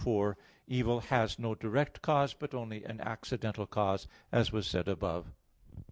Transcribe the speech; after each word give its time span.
4: 0.03 0.35
Evil 0.65 0.99
has 1.01 1.37
no 1.37 1.53
direct 1.53 2.01
cause, 2.01 2.33
but 2.33 2.55
only 2.55 2.83
an 2.85 2.99
accidental 3.01 3.67
cause, 3.67 4.07
as 4.31 4.51
was 4.51 4.65
said 4.65 4.87
above. 4.87 5.31